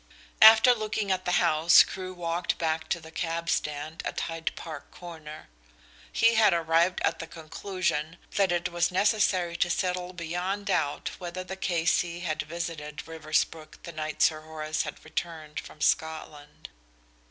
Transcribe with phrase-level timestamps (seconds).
[0.41, 4.89] After looking at the house Crewe walked back to the cab stand at Hyde Park
[4.89, 5.47] Corner.
[6.11, 11.43] He had arrived at the conclusion that it was necessary to settle beyond doubt whether
[11.43, 12.21] the K.C.
[12.21, 16.69] had visited Riversbrook the night Sir Horace had returned from Scotland.